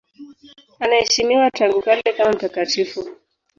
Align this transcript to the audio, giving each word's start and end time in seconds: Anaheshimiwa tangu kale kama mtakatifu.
Anaheshimiwa 0.79 1.51
tangu 1.51 1.81
kale 1.81 2.13
kama 2.17 2.31
mtakatifu. 2.31 3.05